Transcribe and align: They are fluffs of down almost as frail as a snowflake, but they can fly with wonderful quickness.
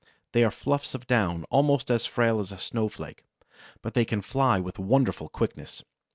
They 0.31 0.43
are 0.43 0.49
fluffs 0.49 0.95
of 0.95 1.05
down 1.05 1.43
almost 1.51 1.91
as 1.91 2.07
frail 2.07 2.39
as 2.39 2.51
a 2.51 2.57
snowflake, 2.57 3.23
but 3.83 3.93
they 3.93 4.03
can 4.03 4.23
fly 4.23 4.59
with 4.59 4.79
wonderful 4.79 5.29
quickness. 5.29 5.83